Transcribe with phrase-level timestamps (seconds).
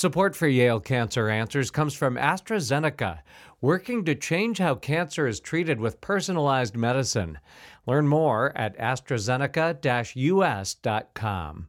[0.00, 3.18] Support for Yale Cancer Answers comes from AstraZeneca,
[3.60, 7.38] working to change how cancer is treated with personalized medicine.
[7.86, 11.66] Learn more at AstraZeneca US.com.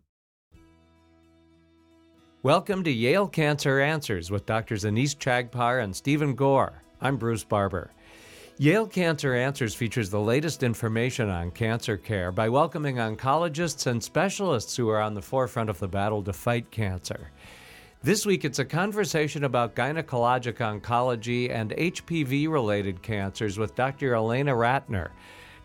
[2.42, 4.86] Welcome to Yale Cancer Answers with Drs.
[4.86, 6.84] Anees Chagpar and Stephen Gore.
[7.02, 7.92] I'm Bruce Barber.
[8.58, 14.78] Yale Cancer Answers features the latest information on cancer care by welcoming oncologists and specialists
[14.78, 17.32] who are on the forefront of the battle to fight cancer.
[18.04, 24.16] This week, it's a conversation about gynecologic oncology and HPV related cancers with Dr.
[24.16, 25.10] Elena Ratner.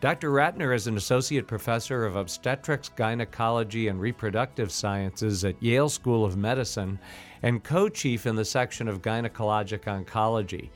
[0.03, 0.31] Dr.
[0.31, 6.37] Ratner is an associate professor of obstetrics, gynecology, and reproductive sciences at Yale School of
[6.37, 6.99] Medicine
[7.43, 10.69] and co chief in the section of gynecologic oncology.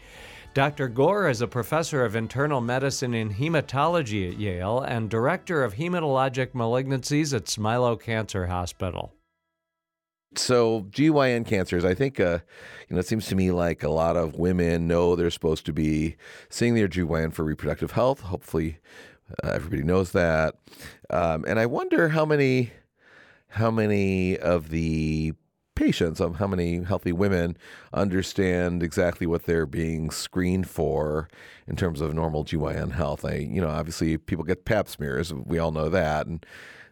[0.54, 0.88] Dr.
[0.88, 6.52] Gore is a professor of internal medicine in hematology at Yale and director of hematologic
[6.52, 9.12] malignancies at Smilow Cancer Hospital.
[10.36, 12.38] So GYN cancers, I think, uh,
[12.88, 15.72] you know, it seems to me like a lot of women know they're supposed to
[15.72, 16.16] be
[16.48, 18.20] seeing their GYN for reproductive health.
[18.20, 18.78] Hopefully,
[19.42, 20.54] uh, everybody knows that.
[21.10, 22.70] Um, and I wonder how many,
[23.48, 25.32] how many of the
[25.74, 27.56] patients, um, how many healthy women
[27.92, 31.28] understand exactly what they're being screened for
[31.66, 33.24] in terms of normal GYN health.
[33.24, 36.44] I, you know, obviously people get Pap smears, we all know that, and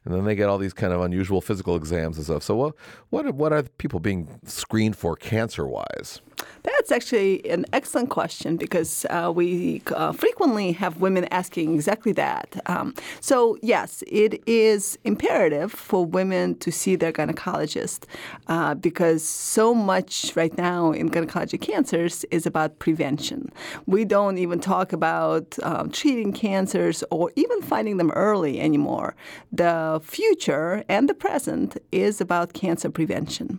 [0.05, 2.43] and then they get all these kind of unusual physical exams and stuff.
[2.43, 2.75] So, what
[3.11, 6.21] what what are people being screened for cancer wise?
[6.63, 12.61] That's actually an excellent question because uh, we uh, frequently have women asking exactly that.
[12.67, 18.05] Um, so, yes, it is imperative for women to see their gynecologist
[18.49, 23.51] uh, because so much right now in gynecologic cancers is about prevention.
[23.87, 29.15] We don't even talk about um, treating cancers or even finding them early anymore.
[29.53, 33.59] The future and the present is about cancer prevention.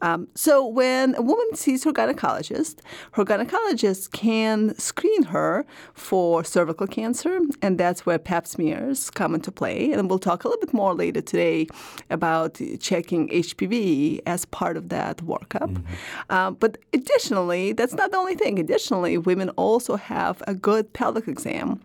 [0.00, 2.76] Um, so, when a woman sees her gynecologist, gynecologist.
[3.12, 9.52] Her gynecologist can screen her for cervical cancer, and that's where pap smears come into
[9.52, 9.92] play.
[9.92, 11.66] And we'll talk a little bit more later today
[12.10, 15.72] about checking HPV as part of that workup.
[15.72, 16.32] Mm-hmm.
[16.32, 18.58] Um, but additionally, that's not the only thing.
[18.58, 21.80] Additionally, women also have a good pelvic exam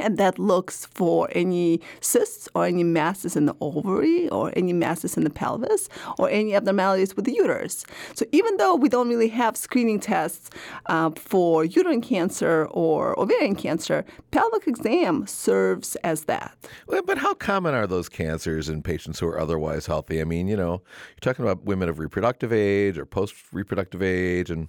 [0.00, 5.16] and that looks for any cysts or any masses in the ovary or any masses
[5.16, 5.88] in the pelvis
[6.18, 7.84] or any abnormalities with the uterus.
[8.14, 10.50] So even though we don't really have screening tests
[10.86, 16.56] uh, for uterine cancer or ovarian cancer, pelvic exam serves as that.
[16.86, 20.20] Well, but how common are those cancers in patients who are otherwise healthy?
[20.20, 24.50] I mean, you know, you're talking about women of reproductive age or post reproductive age
[24.50, 24.68] and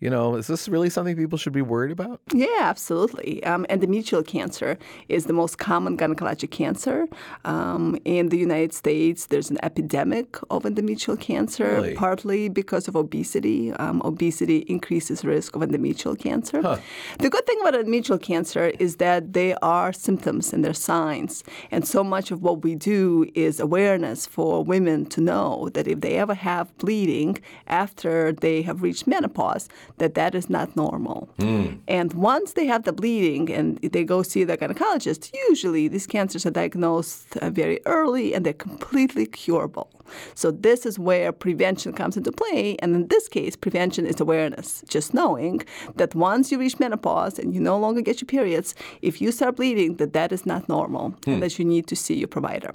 [0.00, 2.20] you know, is this really something people should be worried about?
[2.32, 3.42] Yeah, absolutely.
[3.44, 4.78] Um, endometrial cancer
[5.08, 7.08] is the most common gynecologic cancer.
[7.44, 11.94] Um, in the United States, there's an epidemic of endometrial cancer, really?
[11.94, 13.72] partly because of obesity.
[13.72, 16.62] Um, obesity increases risk of endometrial cancer.
[16.62, 16.78] Huh.
[17.18, 21.42] The good thing about endometrial cancer is that they are symptoms and they're signs.
[21.72, 26.00] And so much of what we do is awareness for women to know that if
[26.02, 31.28] they ever have bleeding after they have reached menopause, that that is not normal.
[31.38, 31.78] Mm.
[31.88, 36.46] And once they have the bleeding and they go see their gynecologist, usually these cancers
[36.46, 39.90] are diagnosed uh, very early and they're completely curable.
[40.34, 42.76] So this is where prevention comes into play.
[42.80, 44.82] And in this case, prevention is awareness.
[44.88, 45.62] Just knowing
[45.96, 49.56] that once you reach menopause and you no longer get your periods, if you start
[49.56, 51.32] bleeding, that that is not normal hmm.
[51.32, 52.72] and that you need to see your provider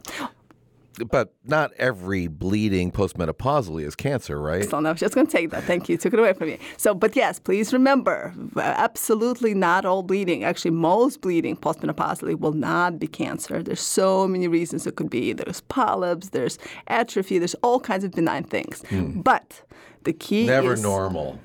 [1.10, 4.70] but not every bleeding postmenopausally is cancer, right?
[4.70, 5.64] So I was just going to take that.
[5.64, 5.98] Thank you.
[5.98, 6.60] Took it away from me.
[6.78, 10.44] So, but yes, please remember, absolutely not all bleeding.
[10.44, 13.64] Actually, most bleeding postmenopausally will not be cancer.
[13.64, 15.34] There's so many reasons it could be.
[15.34, 18.84] There's polyps, there's atrophy, there's all kinds of benign things.
[18.90, 19.22] Hmm.
[19.22, 19.64] But
[20.04, 21.40] the key never is, normal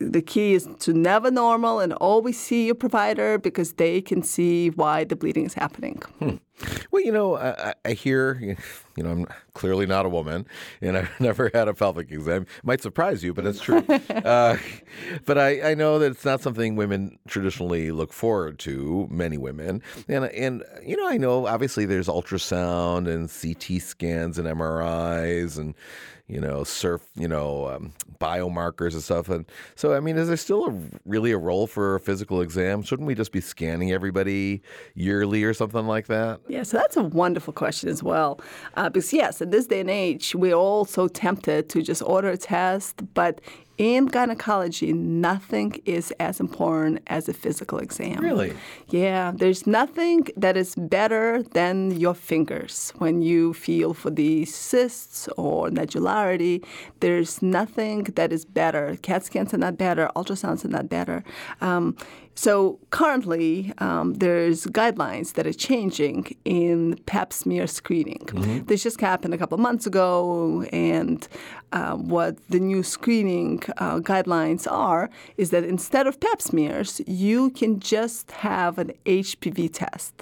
[0.00, 4.70] the key is to never normal and always see your provider because they can see
[4.70, 6.02] why the bleeding is happening.
[6.18, 6.36] Hmm.
[6.90, 8.56] Well, you know, I, I, hear,
[8.96, 10.46] you know, I'm clearly not a woman
[10.80, 12.46] and I've never had a pelvic exam.
[12.62, 13.84] Might surprise you, but it's true.
[14.08, 14.56] uh,
[15.24, 19.82] but I, I know that it's not something women traditionally look forward to, many women.
[20.08, 25.74] And, and, you know, I know obviously there's ultrasound and CT scans and MRIs and,
[26.30, 29.28] you know, surf, you know, um, biomarkers and stuff.
[29.28, 29.44] And
[29.74, 30.74] so, I mean, is there still a,
[31.04, 32.82] really a role for a physical exam?
[32.82, 34.62] Shouldn't we just be scanning everybody
[34.94, 36.40] yearly or something like that?
[36.48, 38.40] Yeah, so that's a wonderful question as well.
[38.74, 42.28] Uh, because, yes, in this day and age, we're all so tempted to just order
[42.28, 43.40] a test, but
[43.80, 48.22] in gynecology, nothing is as important as a physical exam.
[48.22, 48.52] Really?
[48.88, 55.28] Yeah, there's nothing that is better than your fingers when you feel for the cysts
[55.38, 56.62] or nodularity.
[57.00, 58.98] There's nothing that is better.
[59.00, 60.10] CAT scans are not better.
[60.14, 61.24] Ultrasounds are not better.
[61.62, 61.96] Um,
[62.40, 68.24] so currently, um, there's guidelines that are changing in Pap smear screening.
[68.28, 68.64] Mm-hmm.
[68.64, 71.28] This just happened a couple of months ago, and
[71.72, 77.50] uh, what the new screening uh, guidelines are is that instead of Pap smears, you
[77.50, 80.14] can just have an HPV test.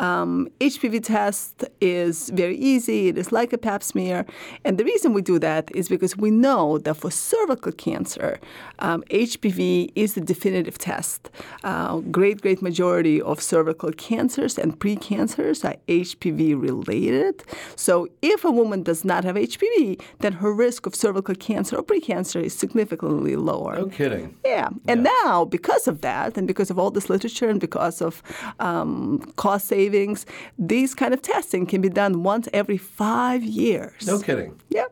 [0.00, 3.08] Um, HPV test is very easy.
[3.08, 4.26] It is like a pap smear.
[4.64, 8.38] And the reason we do that is because we know that for cervical cancer,
[8.78, 11.30] um, HPV is the definitive test.
[11.64, 17.44] Uh, great, great majority of cervical cancers and precancers are HPV related.
[17.76, 21.82] So if a woman does not have HPV, then her risk of cervical cancer or
[21.82, 23.76] precancer is significantly lower.
[23.76, 24.36] No kidding.
[24.44, 24.70] Yeah.
[24.88, 28.22] And now, because of that, and because of all this literature, and because of
[28.58, 30.26] um, cost savings,
[30.58, 34.06] these kind of testing can be done once every five years.
[34.06, 34.60] No kidding.
[34.68, 34.86] Yeah.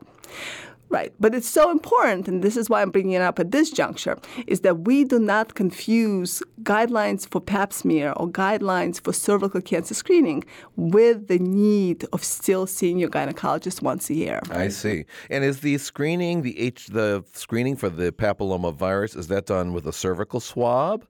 [0.89, 1.13] Right.
[1.21, 4.17] But it's so important, and this is why I'm bringing it up at this juncture,
[4.45, 9.93] is that we do not confuse guidelines for pap smear or guidelines for cervical cancer
[9.93, 10.43] screening
[10.75, 14.41] with the need of still seeing your gynecologist once a year.
[14.51, 15.05] I see.
[15.29, 19.71] And is the screening the H the screening for the papilloma virus is that done
[19.71, 21.05] with a cervical swab?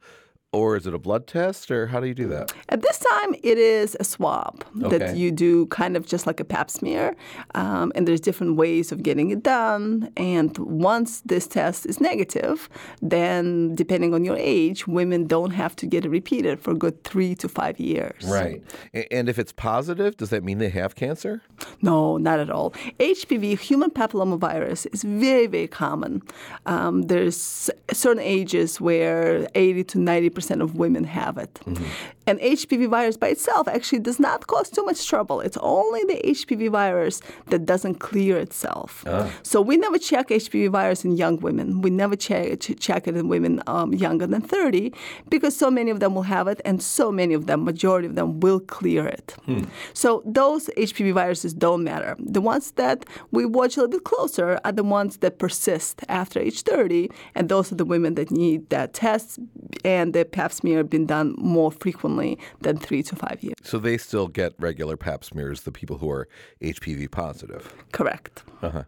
[0.54, 2.52] Or is it a blood test, or how do you do that?
[2.68, 4.98] At this time, it is a swab Okay.
[4.98, 7.16] that you do kind of just like a pap smear.
[7.56, 10.12] Um, and there's different ways of getting it done.
[10.18, 12.68] And once this test is negative,
[13.02, 17.02] then depending on your age, women don't have to get it repeated for a good
[17.06, 18.22] three to five years.
[18.26, 18.62] Right.
[19.10, 21.42] And if it's positive, does that mean they have cancer?
[21.82, 22.72] No, not at all.
[23.00, 26.22] HPV, human papillomavirus, is very, very common.
[26.66, 31.54] Um, there's certain ages where 80 to 90 percent of women have it.
[31.66, 31.86] Mm-hmm.
[32.28, 35.42] And HPV virus by itself actually does not cause too much trouble.
[35.42, 39.04] It's only the HPV virus that doesn't clear itself.
[39.08, 39.30] Ah.
[39.44, 41.82] So we never check HPV virus in young women.
[41.82, 44.94] We never check, check it in women um, younger than 30
[45.30, 48.16] because so many of them will have it and so many of them, majority of
[48.16, 49.36] them, will clear it.
[49.46, 49.64] Hmm.
[49.94, 52.16] So those HPV viruses don't matter.
[52.20, 56.40] The ones that we watch a little bit closer are the ones that persist after
[56.40, 59.40] age 30, and those are the women that need that test
[59.84, 63.56] and the pap smear been done more frequently than three to five years.
[63.64, 66.28] So they still get regular pap smears, the people who are
[66.62, 67.74] HPV positive.
[67.92, 68.44] Correct.
[68.62, 68.84] Uh-huh.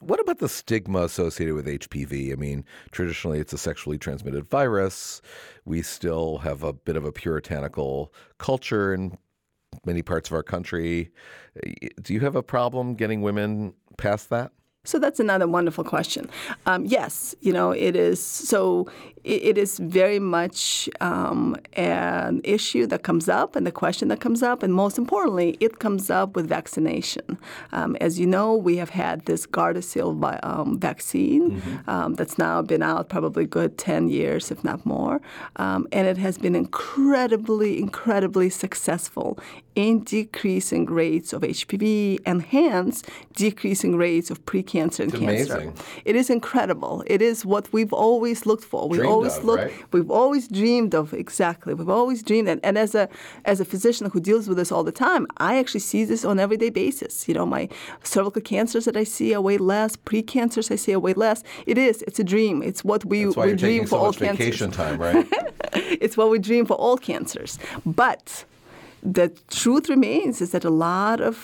[0.00, 2.32] What about the stigma associated with HPV?
[2.32, 5.22] I mean, traditionally it's a sexually transmitted virus.
[5.64, 9.16] We still have a bit of a puritanical culture in
[9.84, 11.10] many parts of our country.
[12.02, 14.52] Do you have a problem getting women past that?
[14.84, 16.30] So that's another wonderful question.
[16.64, 18.24] Um, yes, you know it is.
[18.24, 18.88] So
[19.22, 24.20] it, it is very much um, an issue that comes up, and the question that
[24.20, 27.36] comes up, and most importantly, it comes up with vaccination.
[27.72, 32.62] Um, as you know, we have had this Gardasil vi- um, vaccine um, that's now
[32.62, 35.20] been out probably good ten years, if not more,
[35.56, 39.38] um, and it has been incredibly, incredibly successful
[39.78, 43.04] in decreasing rates of HPV and hence
[43.36, 45.54] decreasing rates of precancer and It's cancer.
[45.54, 45.74] amazing.
[46.04, 47.04] It is incredible.
[47.06, 48.88] It is what we've always looked for.
[48.88, 49.60] We Dreamed always of, look.
[49.60, 49.72] right?
[49.92, 51.74] We've always dreamed of exactly.
[51.74, 53.08] We've always dreamed, and, and as a
[53.44, 56.40] as a physician who deals with this all the time, I actually see this on
[56.40, 57.28] everyday basis.
[57.28, 57.68] You know, my
[58.02, 59.94] cervical cancers that I see are way less.
[59.94, 61.44] Precancers I see are way less.
[61.66, 62.02] It is.
[62.08, 62.62] It's a dream.
[62.64, 64.38] It's what we That's why we you're dream taking for so all much cancers.
[64.38, 65.24] vacation time, right?
[66.04, 67.60] it's what we dream for all cancers.
[67.86, 68.44] But
[69.02, 71.36] the truth remains is that a lot of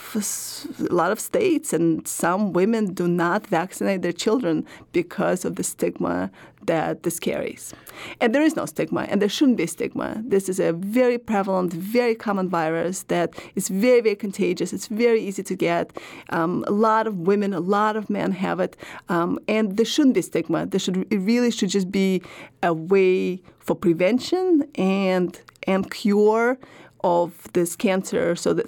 [0.81, 5.63] a lot of states and some women do not vaccinate their children because of the
[5.63, 6.31] stigma
[6.67, 7.75] that this carries.
[8.21, 10.23] And there is no stigma, and there shouldn't be stigma.
[10.25, 14.73] This is a very prevalent, very common virus that is very, very contagious.
[14.73, 15.93] It's very easy to get.
[16.31, 18.77] Um, a lot of women, a lot of men have it,
[19.09, 20.67] um, and there shouldn't be stigma.
[20.67, 22.23] There should it really should just be
[22.63, 26.59] a way for prevention and and cure
[27.05, 28.67] of this cancer, so that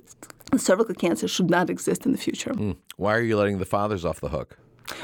[0.56, 2.52] cervical cancer should not exist in the future.
[2.52, 2.72] Hmm.
[2.96, 4.58] Why are you letting the fathers off the hook?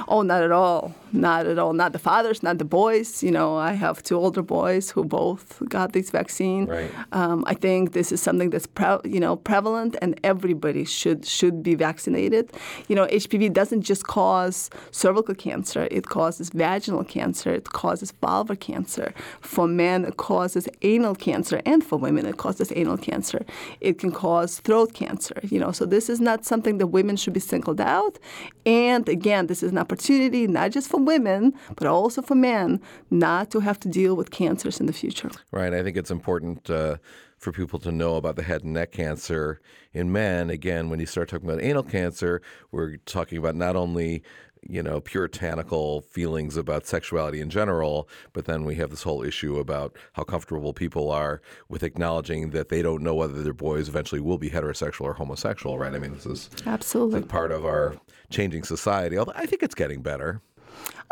[0.08, 0.94] Oh, not at all.
[1.12, 1.72] Not at all.
[1.72, 3.22] Not the fathers, not the boys.
[3.22, 6.66] You know, I have two older boys who both got this vaccine.
[6.66, 6.90] Right.
[7.12, 11.62] Um, I think this is something that's pre- you know prevalent, and everybody should should
[11.62, 12.52] be vaccinated.
[12.88, 18.58] You know, HPV doesn't just cause cervical cancer; it causes vaginal cancer, it causes vulvar
[18.58, 19.12] cancer.
[19.40, 23.44] For men, it causes anal cancer, and for women, it causes anal cancer.
[23.80, 25.38] It can cause throat cancer.
[25.42, 28.18] You know, so this is not something that women should be singled out.
[28.64, 32.80] And again, this is is an opportunity not just for women, but also for men
[33.10, 35.30] not to have to deal with cancers in the future.
[35.50, 35.74] Right.
[35.74, 36.98] I think it's important uh,
[37.38, 39.60] for people to know about the head and neck cancer
[39.92, 40.50] in men.
[40.50, 44.22] Again, when you start talking about anal cancer, we're talking about not only
[44.68, 49.58] you know, puritanical feelings about sexuality in general, but then we have this whole issue
[49.58, 54.20] about how comfortable people are with acknowledging that they don't know whether their boys eventually
[54.20, 55.94] will be heterosexual or homosexual, right?
[55.94, 57.96] I mean, this is absolutely part of our
[58.32, 59.16] changing society.
[59.18, 60.40] Although I think it's getting better.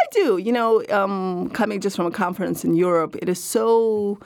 [0.00, 0.38] I do.
[0.38, 4.18] You know, um, coming just from a conference in Europe, it is so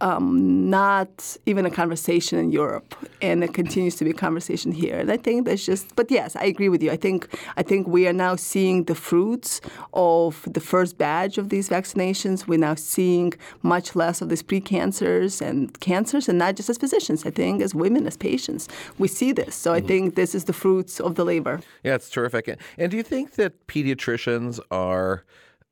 [0.00, 4.98] um, not even a conversation in Europe, and it continues to be a conversation here.
[4.98, 5.94] And I think that's just.
[5.96, 6.90] But yes, I agree with you.
[6.90, 9.60] I think I think we are now seeing the fruits
[9.92, 12.46] of the first batch of these vaccinations.
[12.46, 17.26] We're now seeing much less of these precancers and cancers, and not just as physicians.
[17.26, 19.54] I think as women, as patients, we see this.
[19.54, 19.88] So I mm-hmm.
[19.88, 21.60] think this is the fruits of the labor.
[21.82, 22.58] Yeah, it's terrific.
[22.76, 25.24] And do you think that pediatricians are?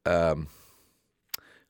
[0.04, 0.46] Um,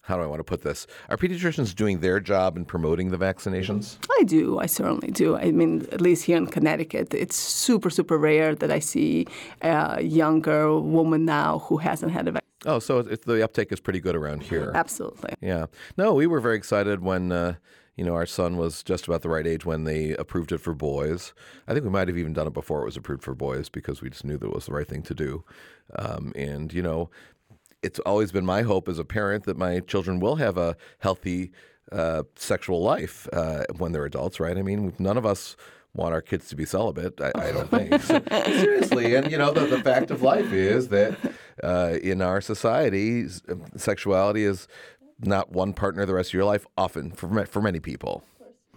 [0.07, 0.87] how do I want to put this?
[1.09, 3.99] Are pediatricians doing their job in promoting the vaccinations?
[4.21, 4.59] I do.
[4.61, 5.37] I certainly do.
[5.37, 9.27] I mean, at least here in Connecticut, it's super, super rare that I see
[9.63, 12.43] a younger woman now who hasn't had a vaccine.
[12.65, 14.71] Oh, so the uptake is pretty good around here.
[14.75, 15.35] Absolutely.
[15.41, 15.67] Yeah.
[15.97, 17.33] No, we were very excited when.
[17.33, 17.55] Uh,
[17.97, 20.75] you know, our son was just about the right age when they approved it for
[20.75, 21.33] boys.
[21.67, 24.03] I think we might have even done it before it was approved for boys because
[24.03, 25.45] we just knew that it was the right thing to do.
[25.95, 27.09] Um, and, you know,
[27.87, 31.53] it's always been my hope as a parent that my children will have a healthy
[31.93, 34.59] uh, sexual life uh, when they're adults, right?
[34.59, 35.57] I mean, none of us
[35.95, 37.21] want our kids to be celibate.
[37.21, 39.15] I, I don't think so, seriously.
[39.15, 41.17] And you know, the, the fact of life is that
[41.63, 43.27] uh, in our society,
[43.77, 44.67] sexuality is
[45.21, 46.67] not one partner the rest of your life.
[46.77, 48.25] Often for for many people.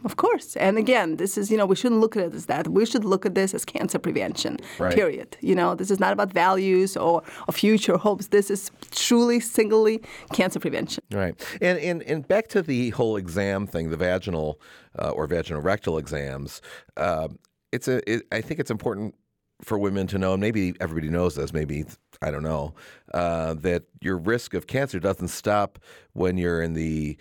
[0.06, 0.56] Of course.
[0.56, 2.68] And again, this is, you know, we shouldn't look at it as that.
[2.70, 4.96] We should look at this as cancer prevention, right.
[4.96, 5.38] period.
[5.42, 8.28] You know, this is not about values or, or future hopes.
[8.28, 10.02] This is truly, singly
[10.34, 11.04] cancer prevention.
[11.12, 11.36] Right.
[11.62, 14.62] And, and, and back to the whole exam thing, the vaginal
[14.98, 16.62] uh, or vaginal rectal exams,
[16.96, 17.28] uh,
[17.72, 19.16] it's a, it, I think it's important
[19.62, 21.84] for women to know, and maybe everybody knows this, maybe
[22.22, 22.74] I don't know,
[23.14, 25.80] uh, that your risk of cancer doesn't stop
[26.14, 27.18] when you're in the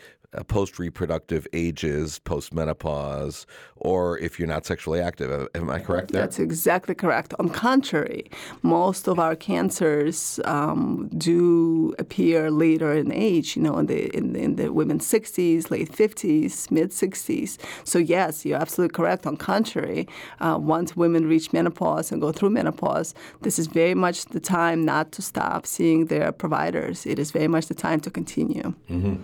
[0.47, 5.49] post reproductive ages, post menopause, or if you're not sexually active.
[5.55, 6.21] Am I correct there?
[6.23, 7.33] That's exactly correct.
[7.39, 8.31] On contrary,
[8.63, 14.37] most of our cancers um, do appear later in age, you know, in the, in,
[14.37, 17.59] in the women's 60s, late 50s, mid 60s.
[17.85, 19.27] So, yes, you're absolutely correct.
[19.27, 20.07] On contrary,
[20.41, 24.85] uh, once women reach menopause and go through menopause, this is very much the time
[24.85, 27.07] not to stop seeing their providers.
[27.07, 28.75] It is very much the time to continue.
[28.91, 29.23] Mm-hmm.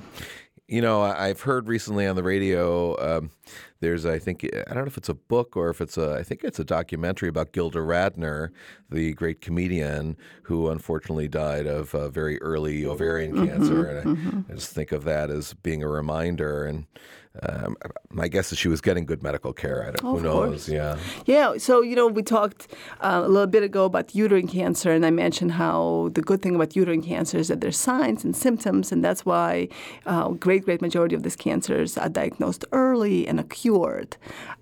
[0.66, 2.96] You know, I've heard recently on the radio.
[3.18, 3.30] Um,
[3.80, 6.22] there's, I think, I don't know if it's a book or if it's a, I
[6.22, 8.50] think it's a documentary about Gilda Radner,
[8.90, 13.86] the great comedian who unfortunately died of uh, very early ovarian mm-hmm, cancer.
[13.86, 14.40] And mm-hmm.
[14.48, 16.64] I, I, just think of that as being a reminder.
[16.64, 16.86] And
[17.42, 17.76] um,
[18.10, 19.82] my guess is she was getting good medical care.
[19.82, 20.48] I don't, oh, who knows?
[20.50, 20.68] Course.
[20.68, 20.96] Yeah.
[21.26, 21.56] Yeah.
[21.58, 22.68] So you know, we talked
[23.00, 26.54] uh, a little bit ago about uterine cancer, and I mentioned how the good thing
[26.54, 29.68] about uterine cancer is that there's signs and symptoms, and that's why
[30.06, 34.16] uh, great, great majority of these cancers are diagnosed early and are cured.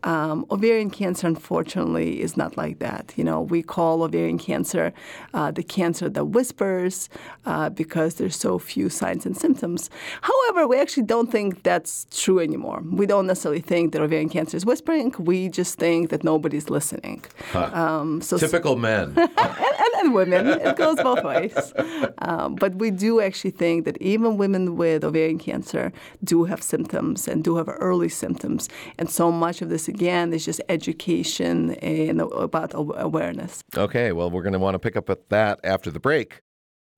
[0.05, 3.13] Um, ovarian cancer, unfortunately, is not like that.
[3.17, 4.93] You know, we call ovarian cancer
[5.35, 7.09] uh, the cancer that whispers
[7.47, 9.91] uh, because there's so few signs and symptoms.
[10.23, 12.83] However, we actually don't think that's true anymore anymore.
[12.85, 15.15] We don't necessarily think that ovarian cancer is whispering.
[15.19, 17.25] We just think that nobody's listening.
[17.53, 17.71] Huh.
[17.73, 19.15] Um, so Typical men.
[19.17, 20.47] and, and, and, women.
[20.47, 21.73] It goes both ways.
[22.19, 27.29] Um, but we do actually think that even women with ovarian cancer do have symptoms
[27.29, 28.62] and do have early symptoms.
[28.99, 33.63] And so much of this, again, is just education and about awareness.
[33.77, 36.43] Okay, well, we're going to want to pick up at that after the break.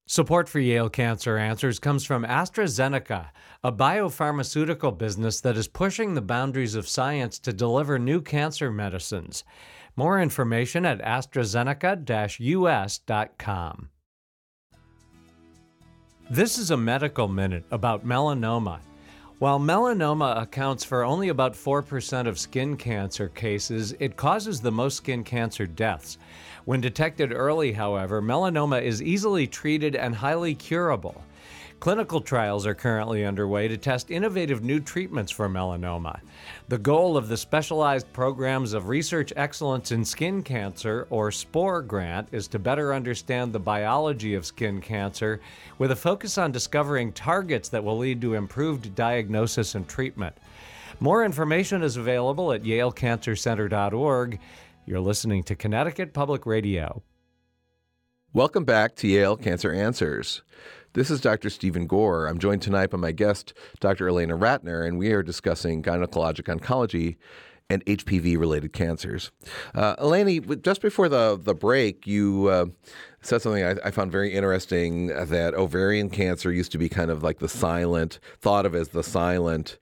[0.06, 3.30] Support for Yale Cancer Answers comes from AstraZeneca,
[3.62, 9.44] a biopharmaceutical business that is pushing the boundaries of science to deliver new cancer medicines.
[9.96, 13.88] More information at AstraZeneca US.com.
[16.30, 18.80] This is a medical minute about melanoma.
[19.44, 24.96] While melanoma accounts for only about 4% of skin cancer cases, it causes the most
[24.96, 26.16] skin cancer deaths.
[26.64, 31.20] When detected early, however, melanoma is easily treated and highly curable.
[31.84, 36.18] Clinical trials are currently underway to test innovative new treatments for melanoma.
[36.68, 42.28] The goal of the Specialized Programs of Research Excellence in Skin Cancer, or SPORE grant,
[42.32, 45.42] is to better understand the biology of skin cancer
[45.76, 50.34] with a focus on discovering targets that will lead to improved diagnosis and treatment.
[51.00, 54.40] More information is available at yalecancercenter.org.
[54.86, 57.02] You're listening to Connecticut Public Radio.
[58.32, 60.40] Welcome back to Yale Cancer Answers.
[60.94, 61.50] This is Dr.
[61.50, 62.28] Stephen Gore.
[62.28, 64.08] I'm joined tonight by my guest, Dr.
[64.08, 67.16] Elena Ratner, and we are discussing gynecologic oncology
[67.68, 69.32] and HPV related cancers.
[69.74, 72.66] Uh, Eleni, just before the, the break, you uh,
[73.22, 77.24] said something I, I, found very interesting that ovarian cancer used to be kind of
[77.24, 79.78] like the silent, thought of as the silent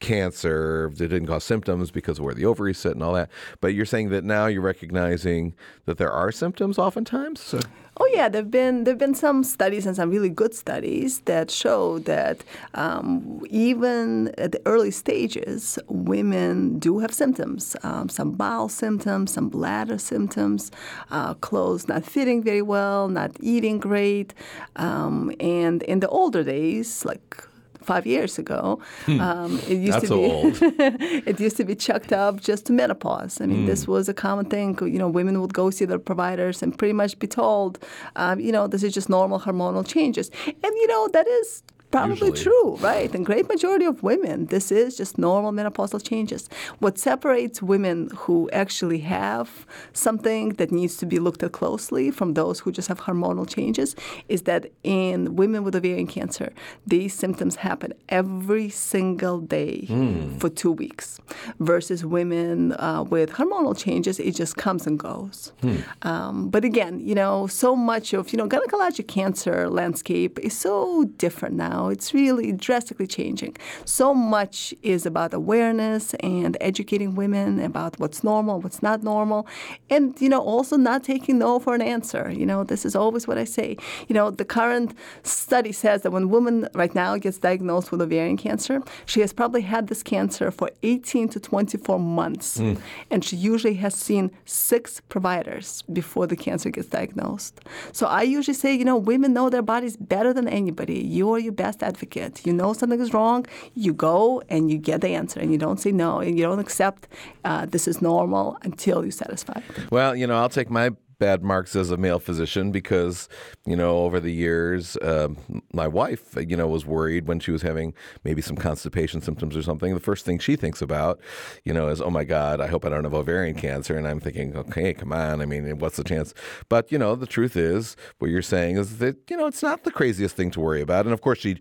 [0.00, 3.30] cancer that didn't cause symptoms because of where the ovaries sit and all that.
[3.60, 5.54] But you're saying that now you're recognizing
[5.86, 7.40] that there are symptoms oftentimes?
[7.40, 7.60] So.
[7.98, 11.98] Oh yeah, there've been there've been some studies and some really good studies that show
[12.00, 17.74] that um, even at the early stages, women do have symptoms.
[17.82, 20.70] Um, some bowel symptoms, some bladder symptoms,
[21.10, 24.34] uh, clothes not fitting very well, not eating great,
[24.76, 27.48] um, and in the older days, like
[27.86, 28.80] five years ago.
[29.06, 29.20] Hmm.
[29.20, 33.40] Um, it used That's to be it used to be chucked up just to menopause.
[33.40, 33.66] I mean, mm.
[33.66, 33.92] this hmm.
[33.92, 34.78] was a common thing.
[34.80, 37.78] You know, women would go see their providers and pretty much be told,
[38.16, 40.30] um, you know, this is just normal hormonal changes.
[40.46, 42.42] And you know, that is probably Usually.
[42.42, 43.14] true, right?
[43.14, 46.48] And great majority of women, this is just normal menopausal changes.
[46.78, 52.34] What separates women who actually have something that needs to be looked at closely from
[52.34, 53.94] those who just have hormonal changes
[54.28, 56.52] is that in women with ovarian cancer,
[56.86, 60.38] these symptoms happen every single day mm.
[60.40, 61.20] for two weeks,
[61.60, 65.52] versus women uh, with hormonal changes, it just comes and goes.
[65.62, 66.06] Mm.
[66.06, 71.04] Um, but again, you know, so much of you know gynecologic cancer landscape is so
[71.16, 71.88] different now now.
[71.88, 73.56] It's really drastically changing.
[73.84, 79.46] So much is about awareness and educating women about what's normal, what's not normal,
[79.90, 82.24] and you know also not taking no for an answer.
[82.40, 83.76] You know, this is always what I say.
[84.08, 84.90] You know, the current
[85.22, 89.32] study says that when a woman right now gets diagnosed with ovarian cancer, she has
[89.32, 92.78] probably had this cancer for 18 to 24 months, mm.
[93.10, 97.54] and she usually has seen six providers before the cancer gets diagnosed.
[97.92, 100.98] So I usually say, you know, women know their bodies better than anybody.
[101.16, 102.34] You are your best best advocate.
[102.46, 103.40] You know something is wrong,
[103.84, 104.20] you go
[104.52, 107.00] and you get the answer, and you don't say no, and you don't accept
[107.48, 109.64] uh, this is normal until you're satisfied.
[109.96, 110.86] Well, you know, I'll take my
[111.18, 113.28] bad marks as a male physician because,
[113.64, 115.28] you know, over the years, uh,
[115.72, 117.94] my wife, you know, was worried when she was having
[118.24, 119.94] maybe some constipation symptoms or something.
[119.94, 121.20] The first thing she thinks about,
[121.64, 123.96] you know, is, oh my God, I hope I don't have ovarian cancer.
[123.96, 125.40] And I'm thinking, okay, come on.
[125.40, 126.34] I mean, what's the chance?
[126.68, 129.84] But, you know, the truth is, what you're saying is that, you know, it's not
[129.84, 131.06] the craziest thing to worry about.
[131.06, 131.58] And of course, she,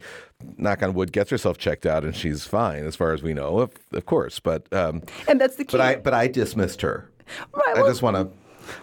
[0.57, 3.59] knock on wood, gets herself checked out and she's fine as far as we know,
[3.59, 4.39] of, of course.
[4.39, 5.77] But, um, and that's the key.
[5.77, 7.09] But I, but I dismissed her.
[7.53, 7.77] Right.
[7.77, 8.29] I just want to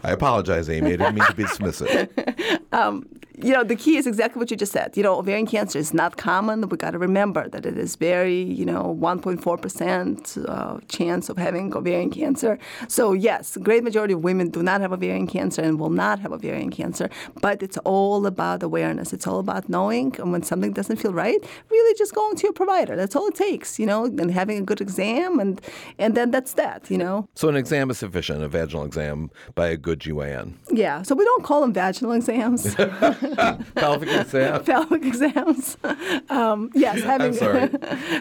[0.02, 0.94] I apologize, Amy.
[0.94, 2.60] I didn't mean to be dismissive.
[2.72, 3.06] um,
[3.42, 4.96] you know, the key is exactly what you just said.
[4.96, 6.68] You know, ovarian cancer is not common.
[6.68, 11.74] We got to remember that it is very, you know, 1.4% uh, chance of having
[11.74, 12.58] ovarian cancer.
[12.88, 16.32] So, yes, great majority of women do not have ovarian cancer and will not have
[16.32, 17.10] ovarian cancer.
[17.40, 19.12] But it's all about awareness.
[19.12, 22.52] It's all about knowing and when something doesn't feel right, really just going to your
[22.52, 22.96] provider.
[22.96, 25.60] That's all it takes, you know, and having a good exam and
[25.98, 27.28] and then that's that, you know.
[27.34, 30.54] So an exam is sufficient, a vaginal exam by a good GYN.
[30.70, 31.02] Yeah.
[31.02, 32.74] So we don't call them vaginal exams.
[33.74, 34.64] pelvic exam.
[34.72, 35.76] pelvic exams.
[36.28, 37.34] Um, yes, having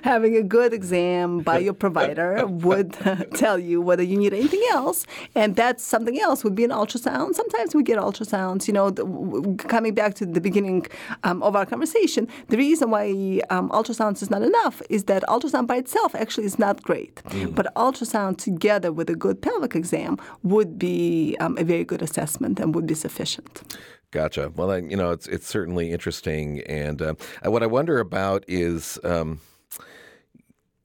[0.03, 2.93] having a good exam by your provider would
[3.33, 7.35] tell you whether you need anything else, and that something else would be an ultrasound.
[7.35, 8.67] Sometimes we get ultrasounds.
[8.67, 10.87] You know, the, coming back to the beginning
[11.23, 15.67] um, of our conversation, the reason why um, ultrasounds is not enough is that ultrasound
[15.67, 17.53] by itself actually is not great, mm.
[17.55, 22.59] but ultrasound together with a good pelvic exam would be um, a very good assessment
[22.59, 23.63] and would be sufficient.
[24.11, 24.51] Gotcha.
[24.55, 27.13] Well, you know, it's it's certainly interesting, and uh,
[27.45, 29.39] what I wonder about is um,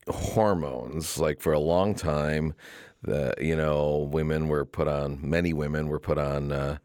[0.08, 1.18] hormones.
[1.18, 2.54] Like for a long time,
[3.02, 5.18] the you know women were put on.
[5.22, 6.52] Many women were put on.
[6.52, 6.78] Uh,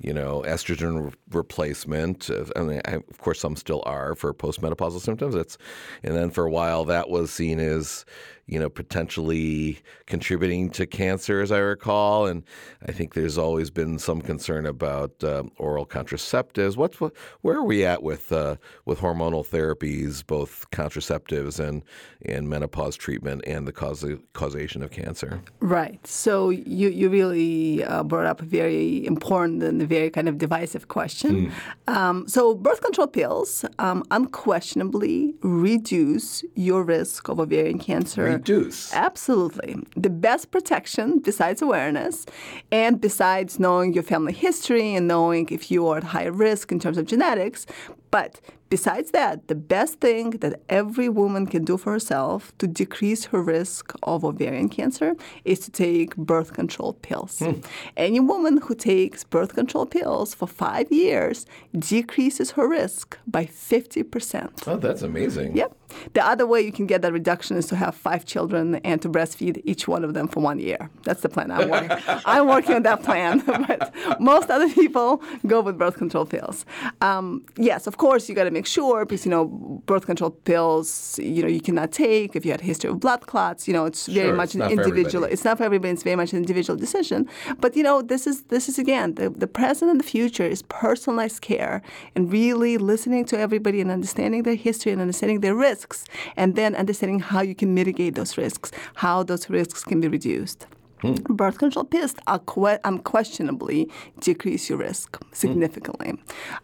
[0.00, 2.30] you know, estrogen re- replacement.
[2.30, 5.34] Uh, I mean, I, of course, some still are for postmenopausal symptoms.
[5.34, 5.58] It's,
[6.04, 8.04] and then for a while that was seen as,
[8.48, 12.26] you know, potentially contributing to cancer, as I recall.
[12.26, 12.42] And
[12.86, 16.76] I think there's always been some concern about uh, oral contraceptives.
[16.76, 18.56] What's what, where are we at with uh,
[18.86, 21.84] with hormonal therapies, both contraceptives and
[22.22, 25.42] and menopause treatment, and the cause, causation of cancer?
[25.60, 26.04] Right.
[26.06, 30.88] So you you really uh, brought up a very important and very kind of divisive
[30.88, 31.52] question.
[31.86, 31.94] Mm.
[31.94, 38.92] Um, so birth control pills um, unquestionably reduce your risk of ovarian cancer reduce.
[38.94, 39.76] Absolutely.
[39.96, 42.26] The best protection, besides awareness
[42.70, 46.78] and besides knowing your family history and knowing if you are at high risk in
[46.78, 47.66] terms of genetics,
[48.10, 53.26] but besides that, the best thing that every woman can do for herself to decrease
[53.26, 57.40] her risk of ovarian cancer is to take birth control pills.
[57.40, 57.60] Hmm.
[57.96, 61.46] Any woman who takes birth control pills for five years
[61.78, 64.66] decreases her risk by 50%.
[64.66, 65.56] Oh, that's amazing.
[65.56, 65.74] Yep.
[66.14, 69.08] The other way you can get that reduction is to have five children and to
[69.08, 70.90] breastfeed each one of them for one year.
[71.04, 71.90] That's the plan I'm working.
[72.24, 76.64] I'm working on that plan, but most other people go with birth control pills.
[77.00, 79.46] Um, yes, of course, you got to make sure because you know
[79.86, 83.26] birth control pills, you know, you cannot take if you had a history of blood
[83.26, 83.66] clots.
[83.66, 85.24] You know, it's very sure, much it's an individual.
[85.24, 85.92] It's not for everybody.
[85.92, 87.28] It's very much an individual decision.
[87.60, 90.62] But you know, this is this is again the, the present and the future is
[90.62, 91.82] personalized care
[92.14, 96.04] and really listening to everybody and understanding their history and understanding their risks risks,
[96.36, 100.66] and then understanding how you can mitigate those risks, how those risks can be reduced.
[101.02, 101.14] Hmm.
[101.28, 106.10] Birth control pills are que- unquestionably decrease your risk significantly.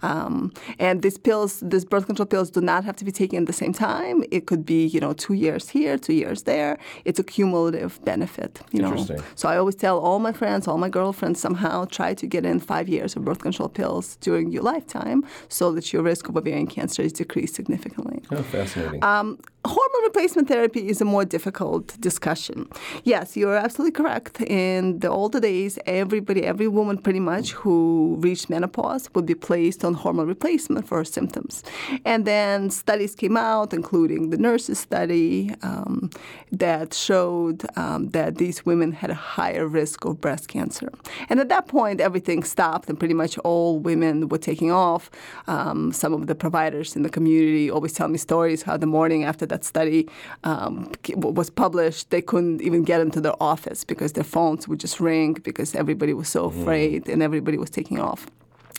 [0.00, 0.06] Hmm.
[0.06, 3.46] Um, and these pills, these birth control pills, do not have to be taken at
[3.46, 4.24] the same time.
[4.30, 6.78] It could be, you know, two years here, two years there.
[7.04, 8.60] It's a cumulative benefit.
[8.72, 9.06] You know.
[9.34, 12.60] So I always tell all my friends, all my girlfriends, somehow try to get in
[12.60, 16.66] five years of birth control pills during your lifetime, so that your risk of ovarian
[16.66, 18.22] cancer is decreased significantly.
[18.30, 19.02] Oh, fascinating.
[19.04, 22.68] Um, hormone replacement therapy is a more difficult discussion.
[23.04, 24.40] Yes, you're absolutely correct.
[24.42, 29.84] In the older days, everybody, every woman pretty much who reached menopause would be placed
[29.84, 31.62] on hormone replacement for her symptoms.
[32.04, 36.10] And then studies came out, including the nurses study, um,
[36.52, 40.92] that showed um, that these women had a higher risk of breast cancer.
[41.28, 45.10] And at that point, everything stopped, and pretty much all women were taking off.
[45.46, 49.24] Um, some of the providers in the community always tell me stories how the morning
[49.24, 50.08] after that study
[50.42, 54.98] um, was published, they couldn't even get into their office because their phones would just
[54.98, 56.60] ring because everybody was so mm-hmm.
[56.60, 57.12] afraid mm.
[57.12, 58.26] and everybody was taking off.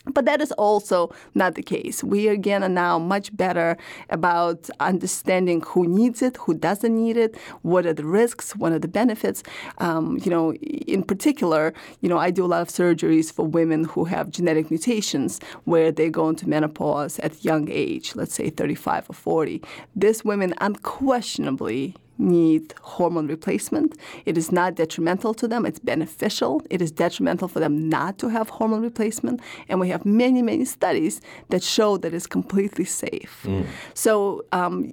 [0.06, 2.02] But that is also not the case.
[2.04, 3.76] We again are now much better
[4.10, 8.78] about understanding who needs it, who doesn't need it, what are the risks, what are
[8.78, 9.42] the benefits.
[9.78, 13.84] Um, you know, in particular, you know, I do a lot of surgeries for women
[13.84, 19.10] who have genetic mutations where they go into menopause at young age, let's say 35
[19.10, 19.62] or 40.
[19.94, 23.96] These women unquestionably need hormone replacement.
[24.24, 26.62] It is not detrimental to them, it's beneficial.
[26.70, 29.40] It is detrimental for them not to have hormone replacement.
[29.68, 33.44] And we have many, many studies that show that it's completely safe.
[33.44, 33.66] Mm.
[33.94, 34.92] So um,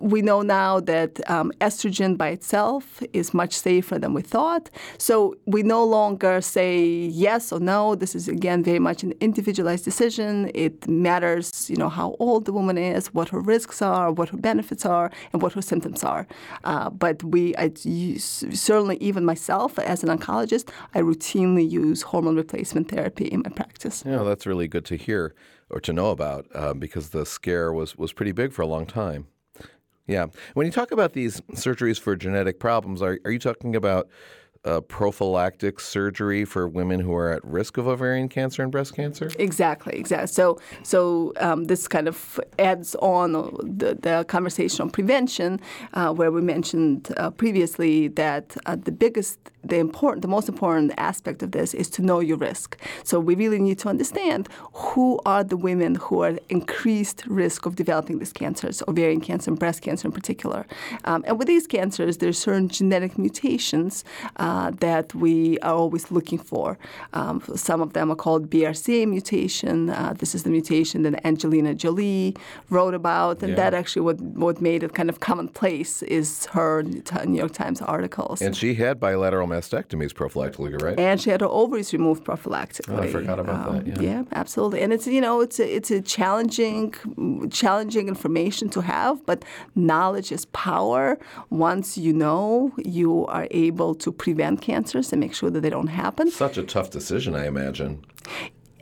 [0.00, 4.70] we know now that um, estrogen by itself is much safer than we thought.
[4.98, 6.84] So we no longer say
[7.26, 7.94] yes or no.
[7.94, 10.50] This is, again, very much an individualized decision.
[10.54, 14.36] It matters, you know, how old the woman is, what her risks are, what her
[14.36, 16.26] benefits are, and what her symptoms are.
[16.62, 22.88] Uh, but we, I certainly even myself as an oncologist, I routinely use hormone replacement
[22.88, 24.04] therapy in my practice.
[24.06, 25.34] Yeah, that's really good to hear
[25.70, 28.86] or to know about uh, because the scare was, was pretty big for a long
[28.86, 29.26] time.
[30.06, 30.26] Yeah.
[30.52, 34.08] When you talk about these surgeries for genetic problems, are, are you talking about
[34.64, 39.30] uh, prophylactic surgery for women who are at risk of ovarian cancer and breast cancer?
[39.38, 40.26] Exactly, exactly.
[40.28, 45.60] So, so um, this kind of adds on the, the conversation on prevention,
[45.92, 50.92] uh, where we mentioned uh, previously that uh, the biggest the important, the most important
[50.98, 52.78] aspect of this is to know your risk.
[53.02, 57.66] So we really need to understand who are the women who are at increased risk
[57.66, 60.66] of developing these cancers, ovarian cancer and breast cancer in particular.
[61.04, 64.04] Um, and with these cancers, there's certain genetic mutations
[64.54, 65.36] uh, that we
[65.66, 66.78] are always looking for.
[67.12, 69.76] Um, some of them are called BRCA mutation.
[69.90, 72.36] Uh, this is the mutation that Angelina Jolie
[72.70, 73.60] wrote about, and yeah.
[73.60, 76.70] that actually what what made it kind of commonplace is her
[77.30, 78.38] New York Times articles.
[78.46, 80.98] And she had bilateral mastectomies prophylactically, right?
[81.08, 82.98] And she had her ovaries removed prophylactically.
[82.98, 83.82] Oh, I forgot about um, that.
[83.86, 84.08] Yeah.
[84.08, 84.22] yeah.
[84.42, 84.80] absolutely.
[84.84, 86.94] And it's you know it's a, it's a challenging
[87.62, 89.38] challenging information to have, but
[89.74, 91.06] knowledge is power.
[91.68, 95.88] Once you know, you are able to prevent cancers and make sure that they don't
[95.88, 96.30] happen.
[96.30, 98.04] Such a tough decision, I imagine.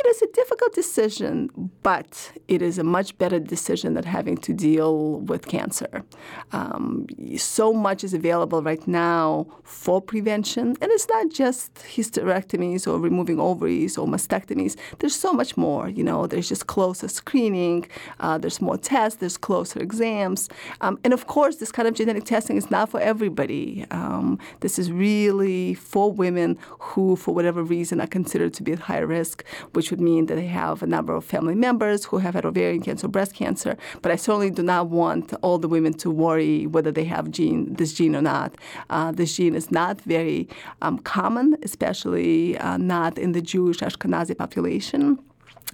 [0.04, 4.52] It is a difficult decision, but it is a much better decision than having to
[4.52, 6.02] deal with cancer.
[6.50, 12.98] Um, so much is available right now for prevention, and it's not just hysterectomies or
[12.98, 14.76] removing ovaries or mastectomies.
[14.98, 15.88] There's so much more.
[15.88, 17.86] You know, there's just closer screening,
[18.18, 20.48] uh, there's more tests, there's closer exams,
[20.80, 23.86] um, and of course, this kind of genetic testing is not for everybody.
[23.92, 28.80] Um, this is really for women who, for whatever reason, are considered to be at
[28.80, 32.44] high risk, which mean that they have a number of family members who have had
[32.44, 33.76] ovarian cancer, breast cancer.
[34.00, 37.74] But I certainly do not want all the women to worry whether they have gene
[37.74, 38.54] this gene or not.
[38.90, 40.48] Uh, this gene is not very
[40.82, 45.18] um, common, especially uh, not in the Jewish Ashkenazi population.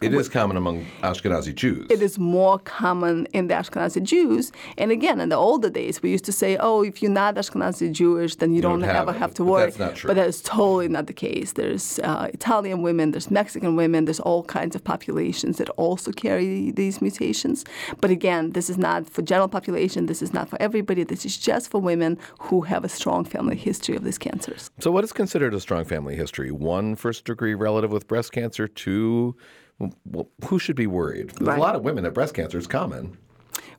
[0.01, 1.87] It is common among Ashkenazi Jews.
[1.91, 4.53] It is more common in the Ashkenazi Jews.
[4.77, 7.91] And again, in the older days, we used to say, oh, if you're not Ashkenazi
[7.93, 9.19] Jewish, then you, don't, don't have ever it.
[9.19, 9.65] have to But worry.
[9.65, 10.09] that's not true.
[10.09, 11.53] But that is totally not the case.
[11.53, 16.71] There's uh, Italian women, there's Mexican women, there's all kinds of populations that also carry
[16.71, 17.65] these mutations.
[18.01, 20.07] But again, this is not for general population.
[20.07, 21.03] This is not for everybody.
[21.03, 24.71] This is just for women who have a strong family history of these cancers.
[24.79, 26.51] So, what is considered a strong family history?
[26.53, 29.35] One first degree relative with breast cancer, two,
[29.79, 31.33] well, who should be worried?
[31.41, 31.57] Right.
[31.57, 33.17] a lot of women have breast cancer It's common.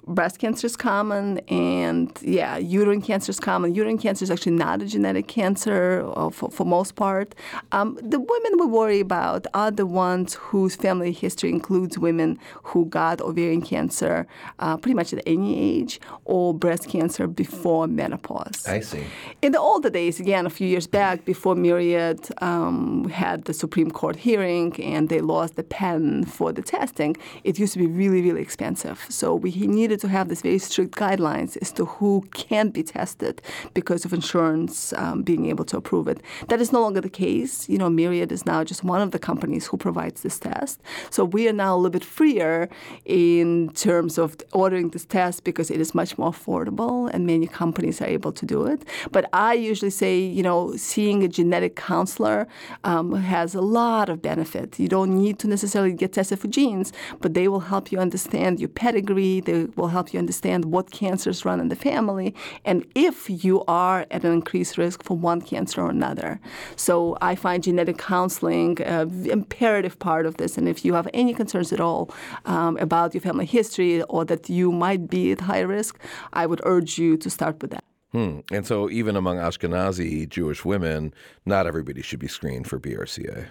[0.07, 3.75] Breast cancer is common, and yeah, uterine cancer is common.
[3.75, 7.35] Uterine cancer is actually not a genetic cancer uh, for, for most part.
[7.71, 12.85] Um, the women we worry about are the ones whose family history includes women who
[12.85, 14.25] got ovarian cancer
[14.59, 18.65] uh, pretty much at any age or breast cancer before menopause.
[18.67, 19.05] I see.
[19.41, 23.91] In the older days, again, a few years back, before Myriad um, had the Supreme
[23.91, 28.21] Court hearing and they lost the patent for the testing, it used to be really,
[28.21, 29.05] really expensive.
[29.09, 33.41] So we needed to have these very strict guidelines as to who can be tested
[33.73, 36.21] because of insurance um, being able to approve it.
[36.47, 37.69] That is no longer the case.
[37.69, 40.81] You know, Myriad is now just one of the companies who provides this test.
[41.09, 42.69] So we are now a little bit freer
[43.05, 48.01] in terms of ordering this test because it is much more affordable and many companies
[48.01, 48.85] are able to do it.
[49.11, 52.47] But I usually say, you know, seeing a genetic counselor
[52.83, 54.79] um, has a lot of benefit.
[54.79, 58.59] You don't need to necessarily get tested for genes, but they will help you understand
[58.59, 59.41] your pedigree.
[59.41, 64.05] They will help you understand what cancers run in the family and if you are
[64.11, 66.39] at an increased risk for one cancer or another.
[66.75, 70.57] So I find genetic counseling an imperative part of this.
[70.57, 72.11] And if you have any concerns at all
[72.45, 75.99] um, about your family history or that you might be at high risk,
[76.33, 77.83] I would urge you to start with that.
[78.11, 78.39] Hmm.
[78.51, 81.13] And so, even among Ashkenazi Jewish women,
[81.45, 83.45] not everybody should be screened for BRCA.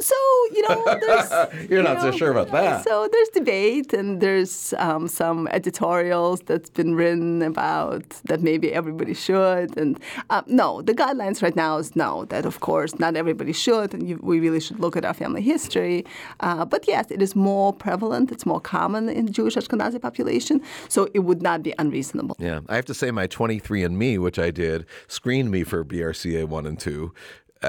[0.00, 0.14] So
[0.52, 1.30] you know, there's
[1.70, 2.84] You're you not so sure about that.
[2.84, 9.14] So there's debate, and there's um, some editorials that's been written about that maybe everybody
[9.14, 9.76] should.
[9.76, 9.98] And
[10.30, 12.24] uh, no, the guidelines right now is no.
[12.26, 15.42] That of course not everybody should, and you, we really should look at our family
[15.42, 16.04] history.
[16.40, 18.32] Uh, but yes, it is more prevalent.
[18.32, 22.36] It's more common in the Jewish Ashkenazi population, so it would not be unreasonable.
[22.38, 26.66] Yeah, I have to say, my 23andMe, which I did, screened me for BRCA 1
[26.66, 27.12] and 2.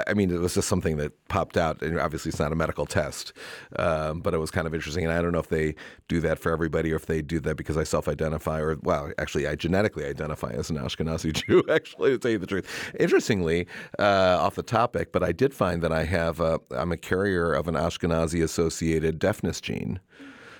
[0.07, 2.85] I mean, it was just something that popped out, and obviously it's not a medical
[2.85, 3.33] test,
[3.77, 5.03] um, but it was kind of interesting.
[5.03, 5.75] And I don't know if they
[6.07, 9.47] do that for everybody or if they do that because I self-identify, or well, actually,
[9.47, 11.63] I genetically identify as an Ashkenazi Jew.
[11.69, 13.67] Actually, to tell you the truth, interestingly,
[13.99, 17.53] uh, off the topic, but I did find that I have a, I'm a carrier
[17.53, 19.99] of an Ashkenazi-associated deafness gene.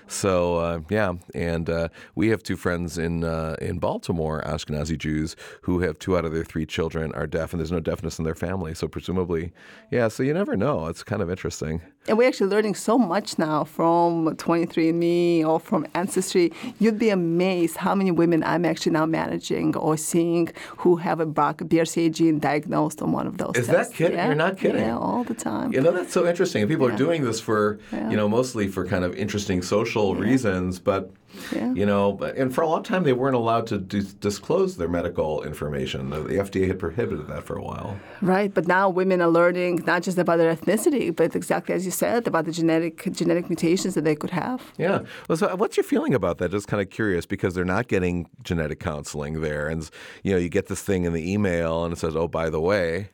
[0.08, 5.36] So uh, yeah, and uh, we have two friends in uh, in Baltimore, Ashkenazi Jews,
[5.62, 8.24] who have two out of their three children are deaf, and there's no deafness in
[8.24, 8.74] their family.
[8.74, 9.52] So presumably,
[9.90, 10.08] yeah.
[10.08, 10.86] So you never know.
[10.86, 11.80] It's kind of interesting.
[12.08, 16.52] And we're actually learning so much now from 23andMe or from Ancestry.
[16.78, 21.26] You'd be amazed how many women I'm actually now managing or seeing who have a
[21.26, 23.90] BRCA gene diagnosed on one of those Is tests.
[23.90, 24.16] that kidding?
[24.18, 24.26] Yeah.
[24.26, 24.82] You're not kidding.
[24.82, 25.72] Yeah, all the time.
[25.72, 26.62] You know that's so interesting.
[26.62, 28.08] And People are doing this for Yeah.
[28.10, 31.10] you know mostly for kind of interesting social reasons, but.
[31.54, 31.74] Yeah.
[31.74, 35.42] You know, and for a long time they weren't allowed to dis- disclose their medical
[35.42, 36.08] information.
[36.08, 37.98] The, the FDA had prohibited that for a while.
[38.22, 41.90] Right, but now women are learning not just about their ethnicity, but exactly as you
[41.96, 44.72] said about the genetic genetic mutations that they could have.
[44.78, 45.00] Yeah.
[45.28, 46.50] Well, so uh, what's your feeling about that?
[46.50, 49.88] Just kind of curious because they're not getting genetic counseling there, and
[50.22, 52.60] you know, you get this thing in the email, and it says, "Oh, by the
[52.60, 53.10] way."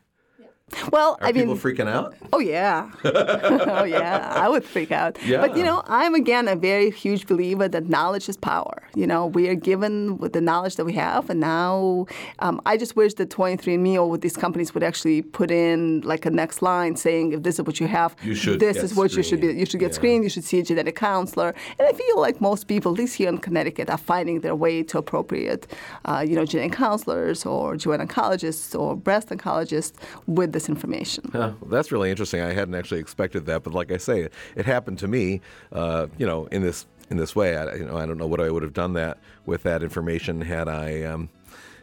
[0.91, 2.15] Well, Are I mean, people freaking out?
[2.33, 5.19] Oh yeah, oh yeah, I would freak out.
[5.33, 5.41] Yeah.
[5.41, 8.83] But you know, I'm again a very huge believer that knowledge is power.
[8.95, 12.07] You know, we are given with the knowledge that we have, and now
[12.41, 16.27] um, I just wish that 23andMe or with these companies would actually put in like
[16.27, 19.13] a next line saying, if this is what you have, You should this is what
[19.15, 19.49] you should be.
[19.49, 19.97] You should get Yeah.
[20.01, 20.25] screened.
[20.25, 21.55] You should see a genetic counselor.
[21.79, 24.83] And I feel like most people, at least here in Connecticut, are finding their way
[24.85, 25.67] to appropriate,
[26.05, 29.93] uh, you know, genetic counselors or GYN oncologists or breast oncologists
[30.27, 31.31] with this information.
[31.35, 32.41] Yeah, well, that's really interesting.
[32.41, 35.41] I hadn't actually expected that, but like I say, it, it happened to me.
[35.73, 37.57] Uh, you know, in this in this way.
[37.57, 40.41] I, you know, I don't know what I would have done that with that information
[40.41, 41.03] had I.
[41.03, 41.29] Um,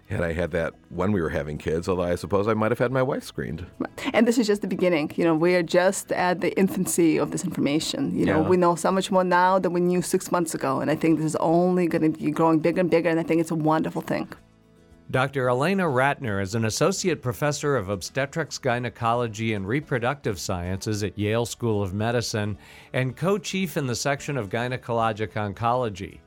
[0.10, 2.80] had I had that when we were having kids, although I suppose I might have
[2.80, 3.68] had my wife screened.
[4.12, 5.12] And this is just the beginning.
[5.15, 8.18] You know, we are just at the infancy of this information.
[8.18, 8.50] You know, Yeah.
[8.50, 11.18] we know so much more now than we knew six months ago, and I think
[11.18, 13.08] this is only going to be growing bigger and bigger.
[13.08, 14.28] And I think it's a wonderful thing.
[15.12, 15.50] Dr.
[15.50, 21.82] Elena Ratner is an associate professor of obstetrics, gynecology, and reproductive sciences at Yale School
[21.82, 22.56] of Medicine
[22.93, 26.19] and co chief in the section of gynecologic oncology.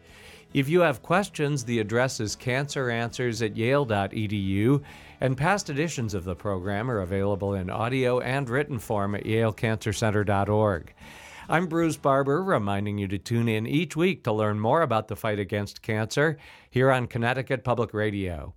[0.52, 4.82] If you have questions, the address is canceranswers at yale.edu,
[5.20, 10.92] and past editions of the program are available in audio and written form at yalecancercenter.org.
[11.48, 15.14] I'm Bruce Barber, reminding you to tune in each week to learn more about the
[15.14, 16.36] fight against cancer
[16.68, 18.54] here on Connecticut Public Radio.